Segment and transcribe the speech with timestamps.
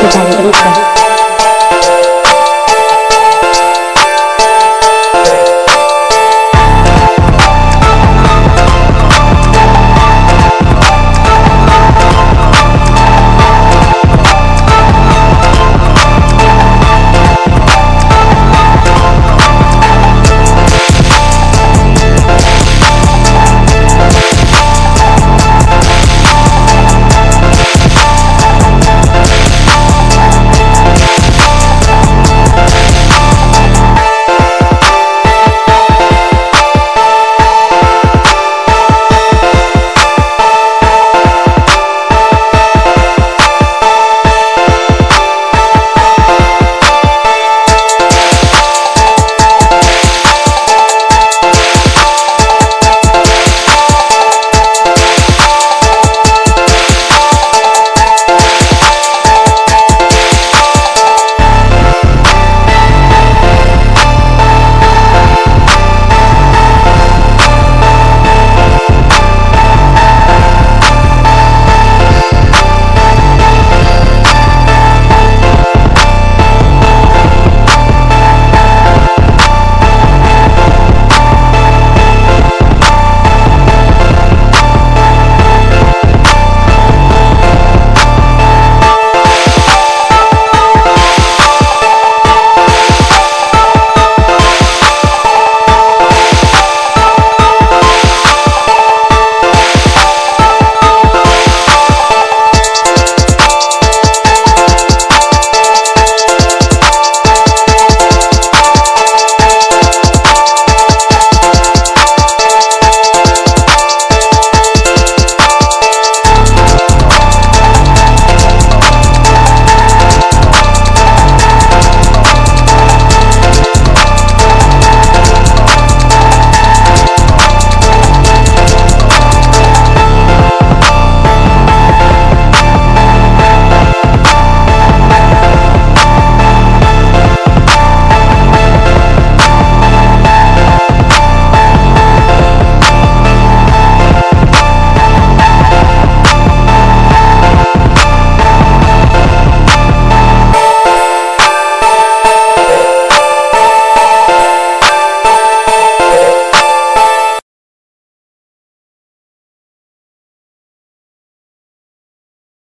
[0.00, 1.17] Everybody, everybody.